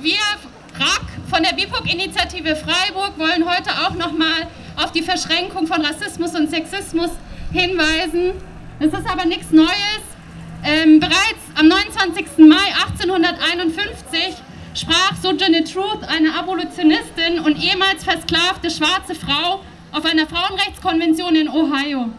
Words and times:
Wir, 0.00 0.14
RAK 0.78 1.06
von 1.28 1.42
der 1.42 1.54
BIPOC-Initiative 1.54 2.54
Freiburg, 2.54 3.18
wollen 3.18 3.48
heute 3.48 3.70
auch 3.84 3.94
nochmal 3.94 4.46
auf 4.76 4.92
die 4.92 5.02
Verschränkung 5.02 5.66
von 5.66 5.84
Rassismus 5.84 6.36
und 6.36 6.48
Sexismus 6.50 7.10
hinweisen. 7.52 8.34
Es 8.78 8.92
ist 8.92 9.10
aber 9.10 9.24
nichts 9.24 9.50
Neues. 9.50 10.02
Ähm, 10.64 11.00
bereits 11.00 11.42
am 11.56 11.66
29. 11.66 12.46
Mai 12.46 12.74
1851 12.86 14.36
sprach 14.74 15.16
Sojourner 15.20 15.64
Truth, 15.64 16.04
eine 16.06 16.32
Abolitionistin 16.38 17.40
und 17.40 17.58
ehemals 17.60 18.04
versklavte 18.04 18.70
schwarze 18.70 19.16
Frau, 19.16 19.64
auf 19.90 20.04
einer 20.04 20.26
Frauenrechtskonvention 20.26 21.34
in 21.34 21.48
Ohio. 21.48 22.10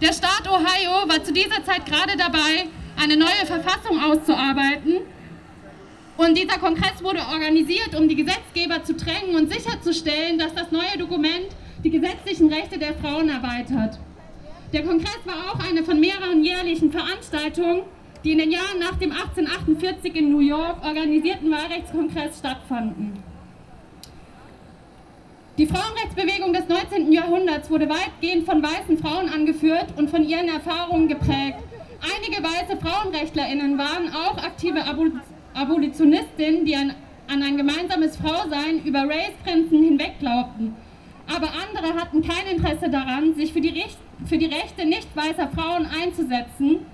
Der 0.00 0.12
Staat 0.12 0.48
Ohio 0.48 1.08
war 1.08 1.22
zu 1.22 1.32
dieser 1.32 1.62
Zeit 1.64 1.86
gerade 1.86 2.16
dabei, 2.16 2.66
eine 3.00 3.16
neue 3.16 3.46
Verfassung 3.46 4.02
auszuarbeiten. 4.02 5.02
Und 6.20 6.36
dieser 6.36 6.58
Kongress 6.58 7.02
wurde 7.02 7.20
organisiert, 7.32 7.94
um 7.98 8.06
die 8.06 8.14
Gesetzgeber 8.14 8.84
zu 8.84 8.92
drängen 8.92 9.36
und 9.36 9.50
sicherzustellen, 9.50 10.38
dass 10.38 10.54
das 10.54 10.70
neue 10.70 10.98
Dokument 10.98 11.48
die 11.82 11.88
gesetzlichen 11.88 12.52
Rechte 12.52 12.78
der 12.78 12.92
Frauen 12.96 13.30
erweitert. 13.30 13.98
Der 14.74 14.84
Kongress 14.84 15.18
war 15.24 15.50
auch 15.50 15.66
eine 15.66 15.82
von 15.82 15.98
mehreren 15.98 16.44
jährlichen 16.44 16.92
Veranstaltungen, 16.92 17.84
die 18.22 18.32
in 18.32 18.38
den 18.38 18.52
Jahren 18.52 18.78
nach 18.80 18.96
dem 18.96 19.12
1848 19.12 20.14
in 20.14 20.30
New 20.30 20.40
York 20.40 20.84
organisierten 20.84 21.50
Wahlrechtskongress 21.50 22.38
stattfanden. 22.38 23.22
Die 25.56 25.66
Frauenrechtsbewegung 25.66 26.52
des 26.52 26.68
19. 26.68 27.12
Jahrhunderts 27.12 27.70
wurde 27.70 27.88
weitgehend 27.88 28.44
von 28.44 28.62
weißen 28.62 28.98
Frauen 28.98 29.30
angeführt 29.30 29.86
und 29.96 30.10
von 30.10 30.28
ihren 30.28 30.48
Erfahrungen 30.48 31.08
geprägt. 31.08 31.60
Einige 32.02 32.42
weiße 32.42 32.76
FrauenrechtlerInnen 32.76 33.78
waren 33.78 34.14
auch 34.14 34.36
aktive 34.36 34.80
Abolitionistinnen, 35.54 36.64
die 36.64 36.76
an, 36.76 36.94
an 37.28 37.42
ein 37.42 37.56
gemeinsames 37.56 38.16
Frausein 38.16 38.82
über 38.84 39.04
Race-Grenzen 39.04 39.82
hinweg 39.82 40.18
glaubten. 40.20 40.74
Aber 41.32 41.48
andere 41.48 42.00
hatten 42.00 42.22
kein 42.22 42.56
Interesse 42.56 42.90
daran, 42.90 43.34
sich 43.34 43.52
für 43.52 43.60
die, 43.60 43.68
Recht, 43.68 43.98
für 44.26 44.38
die 44.38 44.46
Rechte 44.46 44.86
nicht 44.86 45.14
weißer 45.14 45.48
Frauen 45.48 45.86
einzusetzen. 45.86 46.86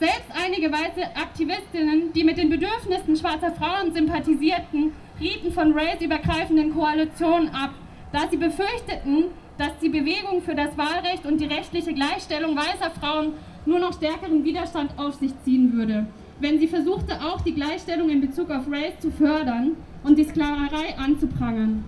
Selbst 0.00 0.32
einige 0.44 0.72
weiße 0.72 1.14
Aktivistinnen, 1.14 2.12
die 2.12 2.24
mit 2.24 2.38
den 2.38 2.50
Bedürfnissen 2.50 3.16
schwarzer 3.16 3.52
Frauen 3.52 3.94
sympathisierten, 3.94 4.92
rieten 5.20 5.52
von 5.52 5.72
race-übergreifenden 5.72 6.74
Koalitionen 6.74 7.50
ab 7.50 7.70
da 8.12 8.28
sie 8.30 8.36
befürchteten, 8.36 9.24
dass 9.58 9.78
die 9.80 9.88
Bewegung 9.88 10.42
für 10.42 10.54
das 10.54 10.76
Wahlrecht 10.76 11.26
und 11.26 11.40
die 11.40 11.46
rechtliche 11.46 11.92
Gleichstellung 11.94 12.56
weißer 12.56 12.90
Frauen 13.00 13.32
nur 13.64 13.78
noch 13.78 13.94
stärkeren 13.94 14.44
Widerstand 14.44 14.98
auf 14.98 15.14
sich 15.14 15.32
ziehen 15.44 15.72
würde, 15.72 16.06
wenn 16.42 16.58
sie 16.58 16.66
versuchte, 16.66 17.14
auch 17.22 17.40
die 17.40 17.54
Gleichstellung 17.54 18.10
in 18.10 18.20
Bezug 18.20 18.50
auf 18.50 18.64
Race 18.70 18.98
zu 19.00 19.10
fördern 19.12 19.76
und 20.02 20.18
die 20.18 20.24
Sklaverei 20.24 20.98
anzuprangern. 20.98 21.84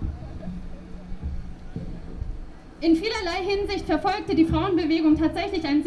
In 2.79 2.95
vielerlei 2.95 3.43
Hinsicht 3.45 3.85
verfolgte 3.85 4.35
die 4.35 4.45
Frauenbewegung 4.45 5.17
tatsächlich 5.17 5.65
einen 5.65 5.83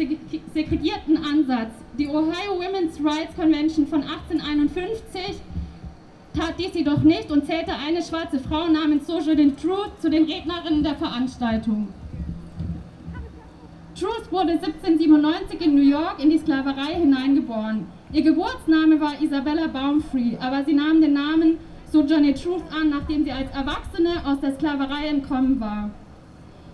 segregierten 0.53 1.17
Ansatz. 1.17 1.71
Die 1.97 2.07
Ohio 2.07 2.55
Women's 2.55 2.99
Rights 3.03 3.35
Convention 3.35 3.87
von 3.87 4.03
1851 4.03 5.41
tat 6.35 6.53
dies 6.59 6.73
jedoch 6.73 7.01
nicht 7.01 7.31
und 7.31 7.45
zählte 7.45 7.73
eine 7.73 8.03
schwarze 8.03 8.39
Frau 8.39 8.67
namens 8.67 9.07
Sojourner 9.07 9.55
Truth 9.55 10.01
zu 10.01 10.09
den 10.09 10.25
Rednerinnen 10.25 10.83
der 10.83 10.95
Veranstaltung. 10.95 11.87
Truth 13.99 14.31
wurde 14.31 14.51
1797 14.51 15.61
in 15.61 15.75
New 15.75 15.89
York 15.89 16.21
in 16.21 16.29
die 16.29 16.37
Sklaverei 16.37 16.95
hineingeboren. 16.95 17.98
Ihr 18.11 18.23
Geburtsname 18.23 18.99
war 18.99 19.21
Isabella 19.21 19.67
Baumfree, 19.67 20.35
aber 20.39 20.63
sie 20.63 20.73
nahm 20.73 20.99
den 20.99 21.13
Namen 21.13 21.57
Sojourner 21.91 22.33
Truth 22.33 22.63
an, 22.71 22.89
nachdem 22.89 23.23
sie 23.23 23.31
als 23.31 23.51
Erwachsene 23.51 24.25
aus 24.25 24.39
der 24.39 24.55
Sklaverei 24.55 25.09
entkommen 25.09 25.59
war. 25.59 25.91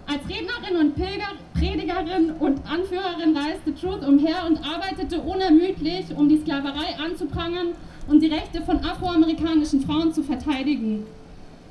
Als 0.08 0.22
Rednerin 0.30 0.78
und 0.80 0.96
Pilger, 0.96 1.34
Predigerin 1.54 2.32
und 2.40 2.62
Anführerin 2.66 3.36
reiste 3.36 3.76
Truth 3.76 4.08
umher 4.08 4.46
und 4.48 4.60
arbeitete 4.60 5.20
unermüdlich, 5.20 6.06
um 6.16 6.30
die 6.30 6.38
Sklaverei 6.38 6.96
anzuprangern 7.04 7.70
und 8.08 8.22
die 8.22 8.28
Rechte 8.28 8.62
von 8.62 8.78
afroamerikanischen 8.78 9.82
Frauen 9.82 10.14
zu 10.14 10.24
verteidigen. 10.24 11.04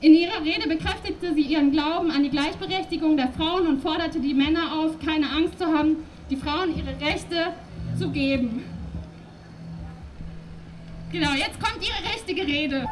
In 0.02 0.12
ihrer 0.12 0.42
Rede 0.44 0.68
bekräftigte 0.68 1.32
sie 1.32 1.40
ihren 1.40 1.70
Glauben 1.70 2.10
an 2.10 2.22
die 2.22 2.28
Gleichberechtigung 2.28 3.16
der 3.16 3.28
Frauen 3.28 3.66
und 3.66 3.80
forderte 3.80 4.20
die 4.20 4.34
Männer 4.34 4.78
auf, 4.78 4.98
keine 4.98 5.30
Angst 5.30 5.58
zu 5.58 5.64
haben, 5.64 5.96
die 6.28 6.36
Frauen 6.36 6.76
ihre 6.76 7.00
Rechte 7.00 7.54
zu 7.98 8.10
geben. 8.10 8.73
Genau, 11.14 11.30
jetzt 11.34 11.60
kommt 11.60 11.78
ihre 11.80 12.12
richtige 12.12 12.44
Rede. 12.44 12.84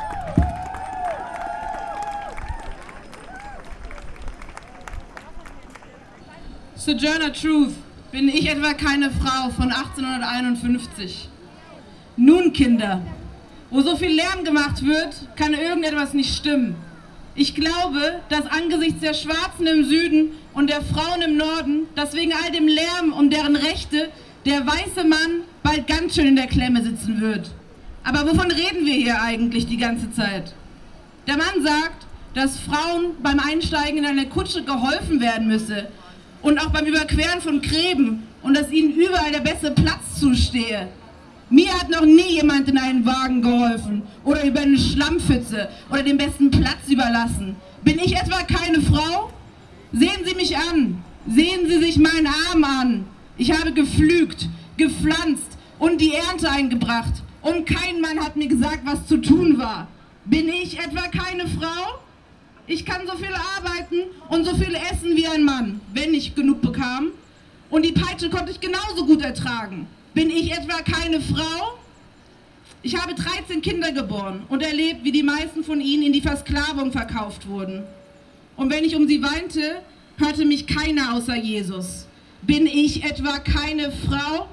Sojourner 6.76 7.32
Truth, 7.32 7.74
bin 8.12 8.28
ich 8.28 8.48
etwa 8.48 8.74
keine 8.74 9.10
Frau 9.10 9.50
von 9.50 9.72
1851? 9.72 11.30
Nun, 12.16 12.52
Kinder, 12.52 13.02
wo 13.70 13.80
so 13.80 13.96
viel 13.96 14.14
Lärm 14.14 14.44
gemacht 14.44 14.86
wird, 14.86 15.26
kann 15.34 15.52
irgendetwas 15.52 16.14
nicht 16.14 16.32
stimmen. 16.32 16.76
Ich 17.34 17.56
glaube, 17.56 18.20
dass 18.28 18.46
angesichts 18.46 19.00
der 19.00 19.14
Schwarzen 19.14 19.66
im 19.66 19.84
Süden 19.84 20.30
und 20.54 20.70
der 20.70 20.82
Frauen 20.82 21.22
im 21.22 21.36
Norden, 21.36 21.88
dass 21.96 22.14
wegen 22.14 22.32
all 22.32 22.52
dem 22.52 22.68
Lärm 22.68 23.12
um 23.18 23.30
deren 23.30 23.56
Rechte 23.56 24.10
der 24.46 24.64
weiße 24.64 25.08
Mann 25.08 25.42
bald 25.64 25.88
ganz 25.88 26.14
schön 26.14 26.28
in 26.28 26.36
der 26.36 26.46
Klemme 26.46 26.84
sitzen 26.84 27.20
wird. 27.20 27.50
Aber 28.04 28.26
wovon 28.26 28.50
reden 28.50 28.84
wir 28.84 28.94
hier 28.94 29.20
eigentlich 29.22 29.66
die 29.66 29.76
ganze 29.76 30.12
Zeit? 30.12 30.54
Der 31.26 31.36
Mann 31.36 31.62
sagt, 31.62 32.06
dass 32.34 32.58
Frauen 32.58 33.12
beim 33.22 33.38
Einsteigen 33.38 33.98
in 33.98 34.06
eine 34.06 34.26
Kutsche 34.26 34.64
geholfen 34.64 35.20
werden 35.20 35.46
müsse 35.46 35.88
und 36.40 36.58
auch 36.58 36.70
beim 36.70 36.86
Überqueren 36.86 37.40
von 37.40 37.62
Gräben 37.62 38.24
und 38.42 38.56
dass 38.56 38.70
ihnen 38.70 38.92
überall 38.92 39.30
der 39.30 39.40
beste 39.40 39.70
Platz 39.70 40.18
zustehe. 40.18 40.88
Mir 41.50 41.72
hat 41.74 41.90
noch 41.90 42.04
nie 42.04 42.36
jemand 42.36 42.68
in 42.68 42.78
einen 42.78 43.04
Wagen 43.04 43.42
geholfen 43.42 44.02
oder 44.24 44.42
über 44.44 44.60
eine 44.60 44.78
Schlammpfütze 44.78 45.68
oder 45.90 46.02
den 46.02 46.16
besten 46.16 46.50
Platz 46.50 46.88
überlassen. 46.88 47.56
Bin 47.84 47.98
ich 47.98 48.16
etwa 48.16 48.42
keine 48.42 48.80
Frau? 48.80 49.30
Sehen 49.92 50.24
Sie 50.24 50.34
mich 50.34 50.56
an. 50.56 51.04
Sehen 51.28 51.68
Sie 51.68 51.78
sich 51.78 51.98
meinen 51.98 52.26
Arm 52.26 52.64
an. 52.64 53.04
Ich 53.36 53.52
habe 53.52 53.72
gepflügt, 53.72 54.48
gepflanzt 54.76 55.58
und 55.78 56.00
die 56.00 56.14
Ernte 56.14 56.50
eingebracht. 56.50 57.21
Und 57.42 57.66
kein 57.66 58.00
Mann 58.00 58.20
hat 58.20 58.36
mir 58.36 58.48
gesagt, 58.48 58.80
was 58.84 59.06
zu 59.06 59.16
tun 59.18 59.58
war. 59.58 59.88
Bin 60.24 60.48
ich 60.48 60.78
etwa 60.78 61.02
keine 61.08 61.48
Frau? 61.48 61.98
Ich 62.66 62.86
kann 62.86 63.06
so 63.06 63.16
viel 63.16 63.34
arbeiten 63.56 64.02
und 64.28 64.44
so 64.44 64.54
viel 64.54 64.74
essen 64.74 65.16
wie 65.16 65.26
ein 65.26 65.42
Mann, 65.42 65.80
wenn 65.92 66.14
ich 66.14 66.34
genug 66.34 66.62
bekam. 66.62 67.08
Und 67.70 67.84
die 67.84 67.92
Peitsche 67.92 68.30
konnte 68.30 68.52
ich 68.52 68.60
genauso 68.60 69.04
gut 69.04 69.22
ertragen. 69.22 69.88
Bin 70.14 70.30
ich 70.30 70.52
etwa 70.52 70.80
keine 70.82 71.20
Frau? 71.20 71.78
Ich 72.82 73.00
habe 73.00 73.14
13 73.14 73.62
Kinder 73.62 73.92
geboren 73.92 74.44
und 74.48 74.62
erlebt, 74.62 75.04
wie 75.04 75.12
die 75.12 75.22
meisten 75.22 75.64
von 75.64 75.80
ihnen 75.80 76.04
in 76.04 76.12
die 76.12 76.20
Versklavung 76.20 76.92
verkauft 76.92 77.48
wurden. 77.48 77.82
Und 78.56 78.70
wenn 78.70 78.84
ich 78.84 78.94
um 78.94 79.08
sie 79.08 79.22
weinte, 79.22 79.82
hörte 80.18 80.44
mich 80.44 80.66
keiner 80.66 81.14
außer 81.14 81.36
Jesus. 81.36 82.06
Bin 82.42 82.66
ich 82.66 83.04
etwa 83.04 83.38
keine 83.38 83.92
Frau? 83.92 84.48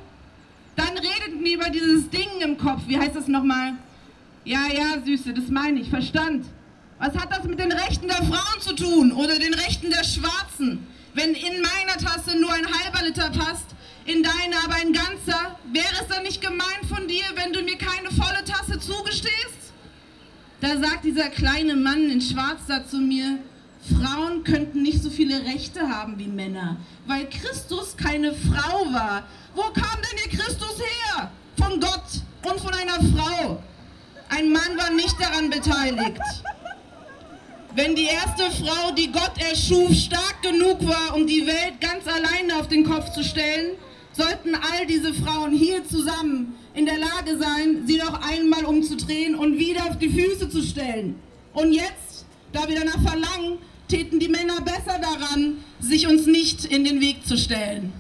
Dann 0.79 0.97
redeten 0.97 1.43
wir 1.43 1.55
über 1.55 1.69
dieses 1.69 2.09
Ding 2.09 2.39
im 2.39 2.57
Kopf. 2.57 2.83
Wie 2.87 2.97
heißt 2.97 3.13
das 3.13 3.27
nochmal? 3.27 3.73
Ja, 4.45 4.61
ja, 4.73 5.01
Süße, 5.05 5.33
das 5.33 5.49
meine 5.49 5.81
ich. 5.81 5.89
Verstand. 5.89 6.45
Was 6.99 7.17
hat 7.17 7.29
das 7.31 7.43
mit 7.43 7.59
den 7.59 7.73
Rechten 7.73 8.07
der 8.07 8.23
Frauen 8.23 8.61
zu 8.61 8.73
tun 8.73 9.11
oder 9.11 9.37
den 9.37 9.53
Rechten 9.53 9.89
der 9.89 10.05
Schwarzen? 10.05 10.87
Wenn 11.13 11.33
in 11.33 11.61
meiner 11.61 11.97
Tasse 11.97 12.39
nur 12.39 12.53
ein 12.53 12.65
halber 12.65 13.05
Liter 13.05 13.29
passt, 13.29 13.75
in 14.05 14.23
deine 14.23 14.55
aber 14.63 14.75
ein 14.75 14.93
ganzer. 14.93 15.59
Wäre 15.73 15.93
es 16.01 16.07
dann 16.07 16.23
nicht 16.23 16.41
gemein 16.41 16.81
von 16.87 17.05
dir, 17.09 17.25
wenn 17.35 17.51
du 17.51 17.61
mir 17.61 17.77
keine 17.77 18.09
volle 18.11 18.45
Tasse 18.45 18.79
zugestehst? 18.79 19.73
Da 20.61 20.77
sagt 20.77 21.03
dieser 21.03 21.27
kleine 21.27 21.75
Mann 21.75 22.09
in 22.09 22.21
Schwarz 22.21 22.61
da 22.69 22.87
zu 22.87 22.99
mir, 22.99 23.39
Frauen 23.95 24.43
könnten 24.43 24.83
nicht 24.83 25.01
so 25.01 25.09
viele 25.09 25.43
Rechte 25.45 25.81
haben 25.81 26.17
wie 26.17 26.27
Männer, 26.27 26.77
weil 27.07 27.27
Christus 27.29 27.95
keine 27.97 28.33
Frau 28.33 28.91
war. 28.93 29.23
Wo 29.55 29.61
kam 29.61 29.97
denn 30.01 30.19
ihr 30.23 30.37
Christus 30.37 30.79
her? 30.79 31.31
Von 31.57 31.79
Gott 31.79 32.03
und 32.43 32.59
von 32.59 32.73
einer 32.73 32.99
Frau. 33.15 33.61
Ein 34.29 34.51
Mann 34.51 34.77
war 34.77 34.91
nicht 34.91 35.15
daran 35.19 35.49
beteiligt. 35.49 36.21
Wenn 37.75 37.95
die 37.95 38.05
erste 38.05 38.49
Frau, 38.51 38.91
die 38.91 39.11
Gott 39.11 39.33
erschuf, 39.37 39.93
stark 39.93 40.41
genug 40.41 40.85
war, 40.87 41.15
um 41.15 41.27
die 41.27 41.45
Welt 41.45 41.79
ganz 41.81 42.07
alleine 42.07 42.59
auf 42.59 42.67
den 42.67 42.83
Kopf 42.83 43.11
zu 43.13 43.23
stellen, 43.23 43.77
sollten 44.11 44.55
all 44.55 44.85
diese 44.87 45.13
Frauen 45.13 45.51
hier 45.53 45.87
zusammen 45.87 46.55
in 46.73 46.85
der 46.85 46.97
Lage 46.97 47.37
sein, 47.37 47.83
sie 47.85 47.97
noch 47.97 48.21
einmal 48.27 48.65
umzudrehen 48.65 49.35
und 49.35 49.57
wieder 49.57 49.85
auf 49.85 49.97
die 49.97 50.09
Füße 50.09 50.49
zu 50.49 50.61
stellen. 50.61 51.19
Und 51.53 51.73
jetzt, 51.73 52.25
da 52.51 52.67
wir 52.67 52.79
danach 52.79 53.01
verlangen, 53.01 53.59
täten 53.89 54.19
die 54.19 54.29
Männer 54.29 54.61
besser 54.61 54.99
daran, 54.99 55.57
sich 55.81 56.07
uns 56.07 56.25
nicht 56.25 56.63
in 56.65 56.85
den 56.85 57.01
Weg 57.01 57.25
zu 57.25 57.37
stellen. 57.37 57.91